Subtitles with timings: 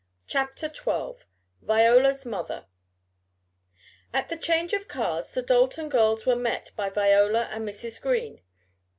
[0.25, 1.27] CHAPTER XII
[1.61, 2.65] VIOLA'S MOTHER
[4.11, 8.01] At the change of cars the Dalton girls were met by Viola and Mrs.
[8.01, 8.41] Green.